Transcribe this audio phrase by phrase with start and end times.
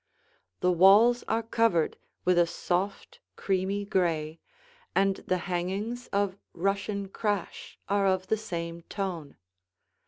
[0.61, 1.95] The walls are covered
[2.25, 4.39] with a soft, creamy gray,
[4.95, 9.37] and the hangings of Russian crash are of the same tone.